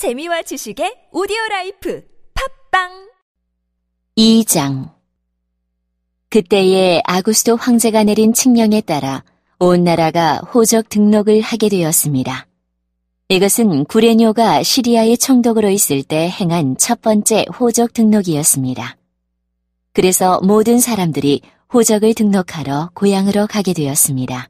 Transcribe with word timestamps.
재미와 0.00 0.40
지식의 0.40 1.08
오디오 1.12 1.36
라이프 1.50 2.02
팟빵 2.70 3.10
2장 4.16 4.94
그때에 6.30 7.02
아구스도 7.04 7.56
황제가 7.56 8.04
내린 8.04 8.32
칙령에 8.32 8.80
따라 8.80 9.22
온 9.58 9.84
나라가 9.84 10.38
호적 10.38 10.88
등록을 10.88 11.42
하게 11.42 11.68
되었습니다. 11.68 12.46
이것은 13.28 13.84
구레뇨가 13.84 14.62
시리아의 14.62 15.18
총독으로 15.18 15.68
있을 15.68 16.02
때 16.02 16.30
행한 16.30 16.78
첫 16.78 17.02
번째 17.02 17.44
호적 17.60 17.92
등록이었습니다. 17.92 18.96
그래서 19.92 20.40
모든 20.42 20.78
사람들이 20.78 21.42
호적을 21.74 22.14
등록하러 22.14 22.88
고향으로 22.94 23.46
가게 23.46 23.74
되었습니다. 23.74 24.48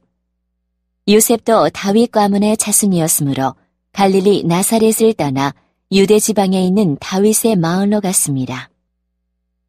요셉도 1.08 1.70
다윗 1.70 2.12
가문의 2.12 2.56
자손이었으므로 2.56 3.56
갈릴리 3.92 4.44
나사렛을 4.44 5.14
떠나 5.14 5.52
유대 5.92 6.18
지방에 6.18 6.64
있는 6.64 6.96
다윗의 7.00 7.56
마을로 7.56 8.00
갔습니다. 8.00 8.70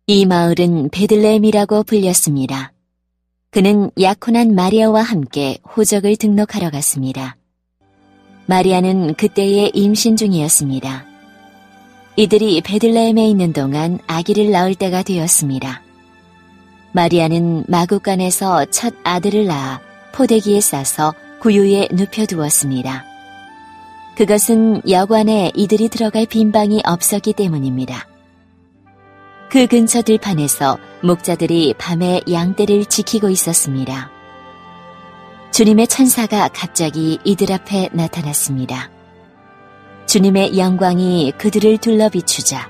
이 0.07 0.25
마을은 0.25 0.89
베들레헴이라고 0.89 1.83
불렸습니다. 1.83 2.73
그는 3.49 3.91
약혼한 3.99 4.55
마리아와 4.55 5.01
함께 5.01 5.57
호적을 5.75 6.15
등록하러 6.15 6.69
갔습니다. 6.69 7.37
마리아는 8.45 9.15
그때에 9.15 9.71
임신 9.73 10.15
중이었습니다. 10.15 11.05
이들이 12.15 12.61
베들레헴에 12.61 13.27
있는 13.27 13.53
동안 13.53 13.99
아기를 14.07 14.51
낳을 14.51 14.75
때가 14.75 15.03
되었습니다. 15.03 15.81
마리아는 16.93 17.65
마국간에서 17.67 18.65
첫 18.65 18.93
아들을 19.03 19.45
낳아 19.45 19.81
포대기에 20.13 20.61
싸서 20.61 21.13
구유에 21.39 21.87
눕혀두었습니다. 21.91 23.10
그것은 24.21 24.83
여관에 24.87 25.51
이들이 25.55 25.89
들어갈 25.89 26.27
빈방이 26.27 26.83
없었기 26.85 27.33
때문입니다. 27.33 28.05
그 29.49 29.65
근처 29.65 30.03
들판에서 30.03 30.77
목자들이 31.01 31.73
밤에 31.79 32.21
양떼를 32.31 32.85
지키고 32.85 33.31
있었습니다. 33.31 34.11
주님의 35.49 35.87
천사가 35.87 36.49
갑자기 36.49 37.17
이들 37.23 37.51
앞에 37.51 37.89
나타났습니다. 37.93 38.91
주님의 40.05 40.55
영광이 40.55 41.33
그들을 41.39 41.79
둘러 41.79 42.09
비추자 42.09 42.69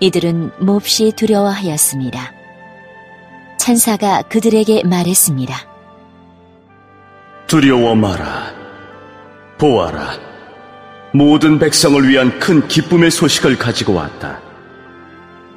이들은 0.00 0.50
몹시 0.58 1.12
두려워하였습니다. 1.12 2.32
천사가 3.56 4.22
그들에게 4.22 4.82
말했습니다. 4.82 5.54
두려워 7.46 7.94
마라. 7.94 8.52
보아라. 9.58 10.27
모든 11.12 11.58
백성을 11.58 12.06
위한 12.08 12.38
큰 12.38 12.66
기쁨의 12.68 13.10
소식을 13.10 13.56
가지고 13.56 13.94
왔다. 13.94 14.40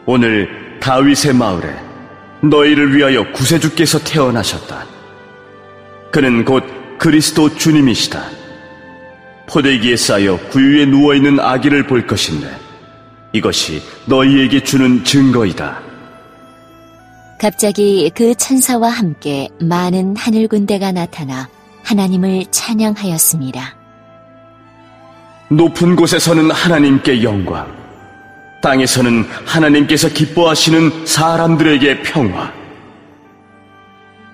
오늘 0.06 0.80
다윗의 0.80 1.34
마을에 1.34 1.76
너희를 2.42 2.96
위하여 2.96 3.30
구세주께서 3.32 4.00
태어나셨다. 4.00 4.86
그는 6.12 6.44
곧 6.46 6.64
그리스도 6.98 7.56
주님이시다. 7.56 8.24
포대기에 9.48 9.96
쌓여 9.98 10.38
구유에 10.50 10.86
누워있는 10.86 11.40
아기를 11.40 11.88
볼 11.88 12.08
것인데 12.08 12.48
이것이 13.34 13.82
너희에게 14.06 14.64
주는 14.64 15.04
증거이다. 15.04 15.82
갑자기 17.40 18.10
그 18.14 18.36
천사와 18.36 18.90
함께 18.90 19.50
많은 19.60 20.16
하늘 20.16 20.48
군대가 20.48 20.92
나타나 20.92 21.50
하나님을 21.84 22.46
찬양하였습니다. 22.52 23.81
높은 25.52 25.98
곳에서는 25.98 26.50
하나님께 26.50 27.24
영광, 27.24 27.68
땅에서는 28.62 29.26
하나님께서 29.46 30.08
기뻐하시는 30.08 31.06
사람들에게 31.06 32.04
평화. 32.04 32.54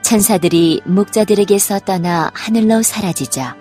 천사들이 0.03 0.81
목자들에게서 0.85 1.79
떠나 1.79 2.29
하늘로 2.35 2.83
사라지자 2.83 3.55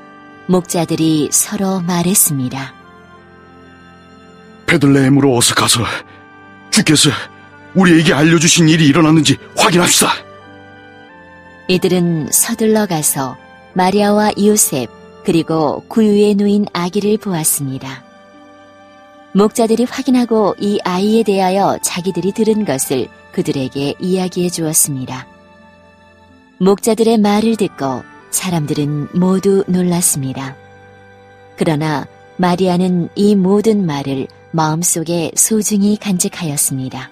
목자들이 0.48 1.30
서로 1.32 1.80
말했습니다. 1.80 2.75
베들레헴으로 4.66 5.34
어서 5.34 5.54
가서 5.54 5.82
주께서 6.70 7.09
우리에게 7.75 8.12
알려주신 8.12 8.69
일이 8.69 8.86
일어났는지 8.86 9.38
확인합시다. 9.56 10.12
이들은 11.69 12.28
서둘러 12.30 12.84
가서 12.84 13.38
마리아와 13.72 14.32
요셉 14.44 14.95
그리고 15.26 15.82
구유에 15.88 16.34
누인 16.34 16.66
아기를 16.72 17.19
보았습니다. 17.19 18.04
목자들이 19.32 19.82
확인하고 19.82 20.54
이 20.60 20.78
아이에 20.84 21.25
대하여 21.25 21.78
자기들이 21.82 22.31
들은 22.31 22.64
것을 22.64 23.09
그들에게 23.32 23.94
이야기해 23.98 24.50
주었습니다. 24.50 25.26
목자들의 26.59 27.19
말을 27.19 27.56
듣고 27.56 28.04
사람들은 28.31 29.09
모두 29.19 29.65
놀랐습니다. 29.66 30.54
그러나 31.56 32.06
마리아는 32.36 33.09
이 33.16 33.34
모든 33.34 33.84
말을 33.84 34.28
마음속에 34.53 35.32
소중히 35.34 35.97
간직하였습니다. 35.97 37.10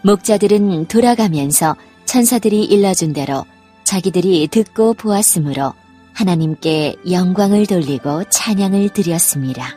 목자들은 0.00 0.86
돌아가면서 0.86 1.76
천사들이 2.06 2.64
일러준 2.64 3.12
대로 3.12 3.44
자기들이 3.84 4.48
듣고 4.48 4.94
보았으므로 4.94 5.74
하나님께 6.14 6.96
영광을 7.10 7.66
돌리고 7.66 8.24
찬양을 8.30 8.90
드렸습니다. 8.90 9.76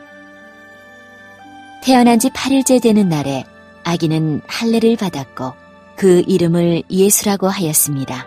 태어난 1.82 2.18
지 2.18 2.30
8일째 2.30 2.82
되는 2.82 3.08
날에 3.08 3.44
아기는 3.84 4.40
할례를 4.46 4.96
받았고 4.96 5.52
그 5.96 6.22
이름을 6.26 6.82
예수라고 6.90 7.48
하였습니다. 7.48 8.26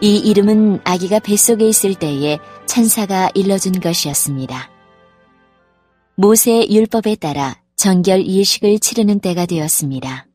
이 0.00 0.16
이름은 0.18 0.80
아기가 0.84 1.18
뱃속에 1.18 1.68
있을 1.68 1.94
때에 1.94 2.38
천사가 2.66 3.30
일러준 3.34 3.72
것이었습니다. 3.72 4.70
모세의 6.16 6.74
율법에 6.74 7.16
따라 7.16 7.60
정결 7.76 8.26
예식을 8.26 8.78
치르는 8.78 9.20
때가 9.20 9.46
되었습니다. 9.46 10.26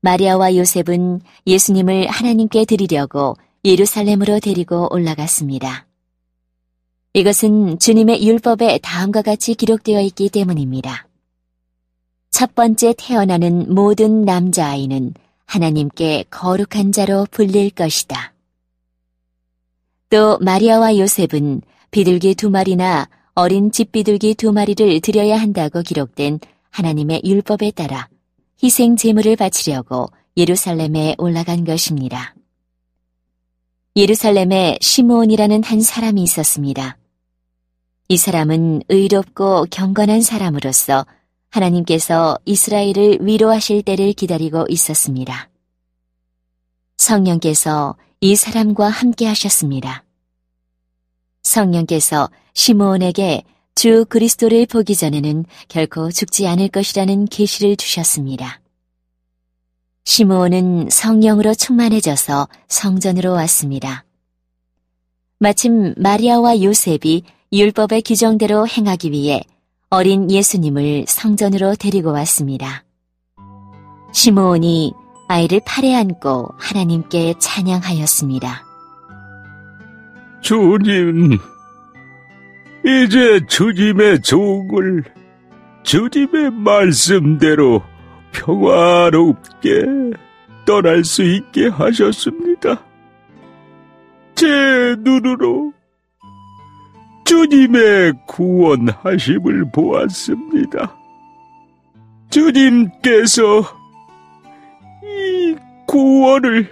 마리아와 0.00 0.54
요셉은 0.56 1.20
예수님을 1.46 2.06
하나님께 2.08 2.64
드리려고 2.64 3.34
예루살렘으로 3.64 4.40
데리고 4.40 4.92
올라갔습니다. 4.92 5.86
이것은 7.14 7.78
주님의 7.78 8.26
율법에 8.26 8.78
다음과 8.82 9.22
같이 9.22 9.54
기록되어 9.54 10.00
있기 10.02 10.28
때문입니다. 10.28 11.08
첫 12.30 12.54
번째 12.54 12.94
태어나는 12.96 13.74
모든 13.74 14.22
남자아이는 14.22 15.14
하나님께 15.46 16.26
거룩한 16.30 16.92
자로 16.92 17.26
불릴 17.30 17.70
것이다. 17.70 18.34
또 20.10 20.38
마리아와 20.38 20.96
요셉은 20.98 21.62
비둘기 21.90 22.34
두 22.34 22.50
마리나 22.50 23.08
어린 23.34 23.72
집비둘기 23.72 24.34
두 24.34 24.52
마리를 24.52 25.00
드려야 25.00 25.40
한다고 25.40 25.82
기록된 25.82 26.40
하나님의 26.70 27.22
율법에 27.24 27.72
따라 27.72 28.08
희생 28.62 28.96
제물을 28.96 29.36
바치려고 29.36 30.08
예루살렘에 30.36 31.14
올라간 31.18 31.64
것입니다. 31.64 32.34
예루살렘에 33.98 34.78
시므온이라는 34.80 35.64
한 35.64 35.80
사람이 35.80 36.22
있었습니다. 36.22 36.96
이 38.06 38.16
사람은 38.16 38.82
의롭고 38.88 39.66
경건한 39.72 40.20
사람으로서 40.20 41.04
하나님께서 41.50 42.38
이스라엘을 42.44 43.18
위로하실 43.22 43.82
때를 43.82 44.12
기다리고 44.12 44.66
있었습니다. 44.68 45.50
성령께서 46.96 47.96
이 48.20 48.36
사람과 48.36 48.88
함께 48.88 49.26
하셨습니다. 49.26 50.04
성령께서 51.42 52.30
시므온에게 52.54 53.42
주 53.74 54.04
그리스도를 54.08 54.66
보기 54.66 54.94
전에는 54.94 55.44
결코 55.66 56.12
죽지 56.12 56.46
않을 56.46 56.68
것이라는 56.68 57.24
계시를 57.24 57.74
주셨습니다. 57.74 58.60
시므온은 60.08 60.88
성령으로 60.90 61.52
충만해져서 61.52 62.48
성전으로 62.66 63.32
왔습니다. 63.32 64.06
마침 65.38 65.92
마리아와 65.98 66.62
요셉이 66.62 67.24
율법의 67.52 68.00
규정대로 68.06 68.66
행하기 68.66 69.10
위해 69.10 69.42
어린 69.90 70.30
예수님을 70.30 71.04
성전으로 71.06 71.74
데리고 71.74 72.10
왔습니다. 72.12 72.84
시므온이 74.14 74.94
아이를 75.28 75.60
팔에 75.66 75.94
안고 75.94 76.54
하나님께 76.56 77.34
찬양하였습니다. 77.38 78.64
주님, 80.40 81.38
이제 82.82 83.40
주님의 83.46 84.22
종을 84.22 85.04
주님의 85.82 86.52
말씀대로 86.52 87.82
평화롭게 88.32 89.82
떠날 90.66 91.04
수 91.04 91.22
있게 91.22 91.68
하셨습니다. 91.68 92.82
제 94.34 94.46
눈으로 94.98 95.72
주님의 97.24 98.12
구원하심을 98.26 99.70
보았습니다. 99.72 100.96
주님께서 102.30 103.62
이 105.02 105.56
구원을 105.86 106.68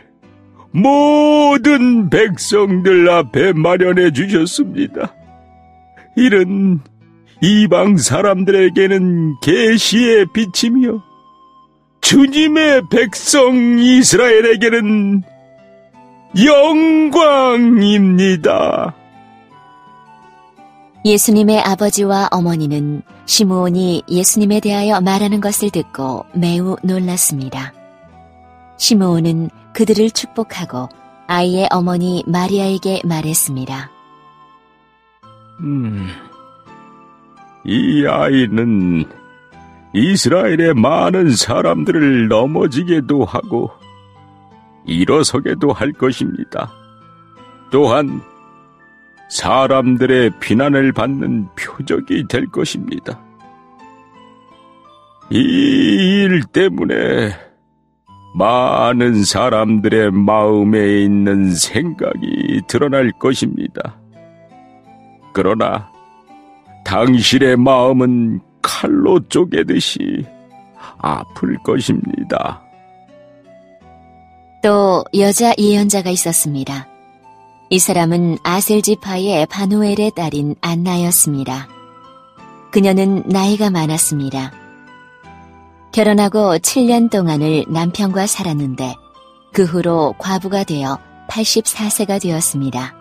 모든 0.72 2.10
백성들 2.10 3.08
앞에 3.08 3.52
마련해 3.54 4.12
주셨습니다. 4.12 5.14
이는 6.16 6.80
이방 7.42 7.96
사람들에게는 7.96 9.40
계시의 9.40 10.26
빛이며 10.32 11.02
주님의 12.06 12.82
백성 12.88 13.78
이스라엘에게는 13.80 15.22
영광입니다. 17.56 18.94
예수님의 21.04 21.58
아버지와 21.62 22.28
어머니는 22.30 23.02
시므온이 23.24 24.04
예수님에 24.08 24.60
대하여 24.60 25.00
말하는 25.00 25.40
것을 25.40 25.70
듣고 25.70 26.24
매우 26.32 26.76
놀랐습니다. 26.84 27.74
시므온은 28.76 29.50
그들을 29.72 30.08
축복하고 30.12 30.88
아이의 31.26 31.66
어머니 31.72 32.22
마리아에게 32.28 33.00
말했습니다. 33.04 33.90
음, 35.58 36.06
이 37.64 38.06
아이는 38.06 39.25
이스라엘의 39.96 40.74
많은 40.74 41.30
사람들을 41.30 42.28
넘어지게도 42.28 43.24
하고 43.24 43.70
일어서게도 44.84 45.72
할 45.72 45.92
것입니다. 45.92 46.70
또한 47.70 48.20
사람들의 49.30 50.32
비난을 50.38 50.92
받는 50.92 51.48
표적이 51.56 52.26
될 52.28 52.46
것입니다. 52.46 53.18
이 55.30 56.06
일 56.26 56.42
때문에 56.52 57.32
많은 58.34 59.24
사람들의 59.24 60.10
마음에 60.10 61.02
있는 61.04 61.54
생각이 61.54 62.62
드러날 62.66 63.10
것입니다. 63.12 63.98
그러나 65.32 65.90
당신의 66.84 67.56
마음은 67.56 68.40
칼로 68.66 69.20
쪼개듯이 69.28 70.26
아플 70.98 71.56
것입니다. 71.58 72.60
또 74.60 75.04
여자 75.16 75.54
예언자가 75.56 76.10
있었습니다. 76.10 76.88
이 77.70 77.78
사람은 77.78 78.38
아셀지파의 78.42 79.46
바누엘의 79.46 80.10
딸인 80.16 80.56
안나였습니다. 80.60 81.68
그녀는 82.72 83.22
나이가 83.26 83.70
많았습니다. 83.70 84.52
결혼하고 85.92 86.58
7년 86.58 87.08
동안을 87.08 87.66
남편과 87.68 88.26
살았는데 88.26 88.96
그 89.52 89.62
후로 89.62 90.16
과부가 90.18 90.64
되어 90.64 90.98
84세가 91.28 92.20
되었습니다. 92.20 92.94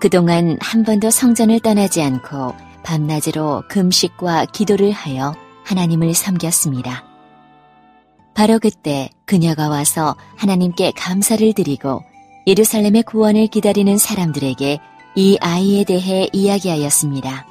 그동안 0.00 0.56
한 0.60 0.84
번도 0.84 1.10
성전을 1.10 1.60
떠나지 1.60 2.02
않고 2.02 2.67
밤낮으로 2.88 3.64
금식과 3.68 4.46
기도를 4.46 4.92
하여 4.92 5.34
하나님을 5.64 6.14
섬겼습니다. 6.14 7.04
바로 8.34 8.58
그때 8.58 9.10
그녀가 9.26 9.68
와서 9.68 10.16
하나님께 10.36 10.92
감사를 10.92 11.52
드리고 11.52 12.02
예루살렘의 12.46 13.02
구원을 13.02 13.48
기다리는 13.48 13.98
사람들에게 13.98 14.78
이 15.16 15.36
아이에 15.38 15.84
대해 15.84 16.28
이야기하였습니다. 16.32 17.46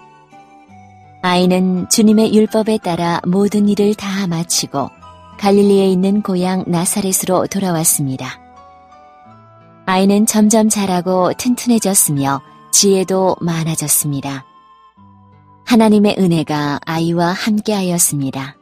아이는 1.21 1.87
주님의 1.89 2.33
율법에 2.33 2.79
따라 2.79 3.21
모든 3.27 3.69
일을 3.69 3.93
다 3.93 4.25
마치고 4.25 4.89
갈릴리에 5.37 5.87
있는 5.87 6.23
고향 6.23 6.63
나사렛으로 6.65 7.45
돌아왔습니다. 7.45 8.39
아이는 9.85 10.25
점점 10.25 10.67
자라고 10.67 11.31
튼튼해졌으며 11.33 12.41
지혜도 12.71 13.35
많아졌습니다. 13.39 14.46
하나님의 15.67 16.15
은혜가 16.17 16.79
아이와 16.85 17.33
함께하였습니다. 17.33 18.57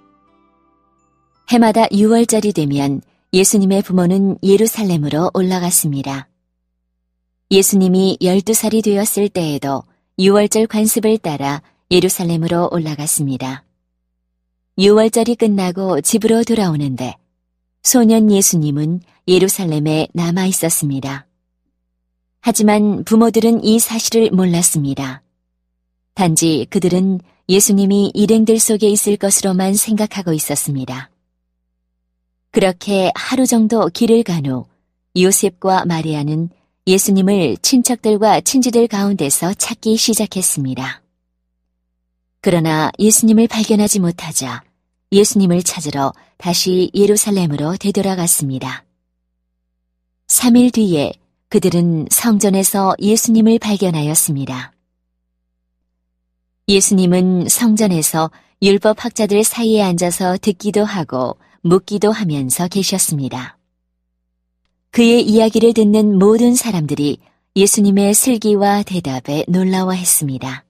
해마다 1.50 1.86
6월절이 1.90 2.56
되면 2.56 3.00
예수님의 3.31 3.84
부모는 3.84 4.40
예루살렘으로 4.42 5.30
올라갔습니다. 5.36 6.28
예수님이 7.52 8.18
12살이 8.19 8.84
되었을 8.84 9.30
때에도 9.30 9.84
6월절 10.18 10.68
관습을 10.68 11.19
따라 11.19 11.62
예루살렘으로 11.92 12.69
올라갔습니다. 12.72 13.63
6월절이 14.80 15.38
끝나고 15.38 16.02
집으로 16.02 16.44
돌아오는데 16.44 17.18
소년 17.84 18.31
예수님은 18.31 19.02
예루살렘에 19.28 20.07
남아 20.13 20.48
있었습니다. 20.48 21.28
하지만 22.42 23.04
부모들은 23.04 23.63
이 23.63 23.78
사실을 23.78 24.31
몰랐습니다. 24.31 25.22
단지 26.15 26.65
그들은 26.69 27.19
예수님이 27.47 28.12
일행들 28.15 28.57
속에 28.59 28.89
있을 28.89 29.17
것으로만 29.17 29.75
생각하고 29.75 30.33
있었습니다. 30.33 31.12
그렇게 32.51 33.12
하루 33.15 33.45
정도 33.45 33.88
길을 33.89 34.23
간 34.23 34.45
후 34.45 34.65
요셉과 35.17 35.85
마리아는 35.85 36.50
예수님을 36.88 37.57
친척들과 37.62 38.41
친지들 38.41 38.88
가운데서 38.88 39.53
찾기 39.53 39.97
시작했습니다. 39.97 41.01
그러나 42.41 42.91
예수님을 43.00 43.47
발견하지 43.47 44.00
못하자 44.00 44.63
예수님을 45.11 45.63
찾으러 45.63 46.13
다시 46.38 46.91
예루살렘으로 46.94 47.77
되돌아갔습니다. 47.77 48.83
3일 50.27 50.73
뒤에 50.73 51.13
그들은 51.50 52.07
성전에서 52.11 52.95
예수님을 53.00 53.59
발견하였습니다. 53.59 54.75
예수님은 56.67 57.47
성전에서 57.47 58.31
율법학자들 58.62 59.44
사이에 59.44 59.83
앉아서 59.83 60.38
듣기도 60.41 60.83
하고 60.83 61.38
묻기도 61.62 62.12
하면서 62.12 62.67
계셨습니다. 62.67 63.57
그의 64.89 65.23
이야기를 65.23 65.73
듣는 65.73 66.17
모든 66.17 66.56
사람들이 66.56 67.19
예수님의 67.56 68.13
슬기와 68.15 68.81
대답에 68.81 69.45
놀라워했습니다. 69.47 70.65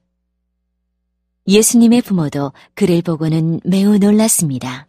예수님의 1.48 2.02
부모도 2.02 2.52
그를 2.74 3.00
보고는 3.00 3.60
매우 3.64 3.96
놀랐습니다. 3.98 4.86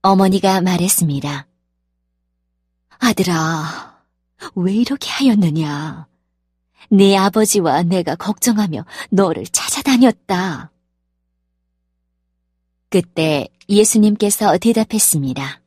어머니가 0.00 0.62
말했습니다. 0.62 1.46
아들아, 2.98 4.02
왜 4.56 4.74
이렇게 4.74 5.08
하였느냐? 5.10 6.11
네 6.90 7.16
아버지와 7.16 7.82
내가 7.82 8.14
걱정하며 8.16 8.84
너를 9.10 9.44
찾아다녔다. 9.46 10.70
그때 12.90 13.48
예수님께서 13.68 14.58
대답했습니다. 14.58 15.62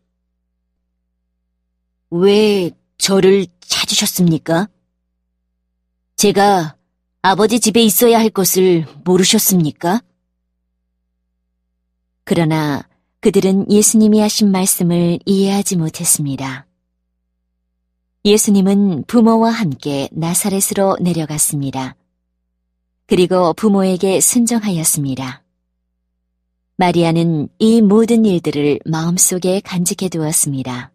왜 2.12 2.72
저를 2.98 3.48
찾으셨습니까? 3.62 4.70
제가 6.16 6.78
아버지 7.22 7.60
집에 7.60 7.82
있어야 7.82 8.20
할 8.20 8.30
것을 8.30 8.86
모르셨습니까? 9.04 10.02
그러나 12.24 12.88
그들은 13.22 13.72
예수님이 13.72 14.20
하신 14.20 14.52
말씀을 14.52 15.20
이해하지 15.26 15.78
못했습니다. 15.78 16.68
예수님은 18.26 19.04
부모와 19.06 19.52
함께 19.52 20.10
나사렛으로 20.12 20.98
내려갔습니다. 21.00 21.96
그리고 23.06 23.54
부모에게 23.54 24.20
순종하였습니다. 24.20 25.44
마리아는 26.78 27.50
이 27.60 27.84
모든 27.84 28.26
일들을 28.26 28.80
마음속에 28.84 29.60
간직해 29.60 30.10
두었습니다. 30.10 30.92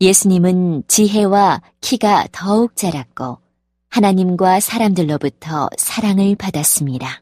예수님은 0.00 0.82
지혜와 0.88 1.62
키가 1.80 2.26
더욱 2.32 2.74
자랐고 2.74 3.38
하나님과 3.88 4.58
사람들로부터 4.58 5.68
사랑을 5.78 6.34
받았습니다. 6.34 7.21